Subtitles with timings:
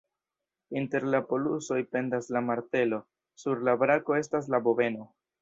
[0.79, 3.01] Inter la polusoj pendas la martelo,
[3.43, 5.09] sur la brako estas la bobeno.